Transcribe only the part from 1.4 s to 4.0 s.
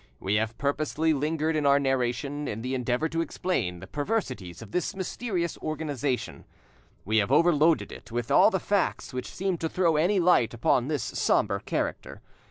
in our narration in the endeavour to explain the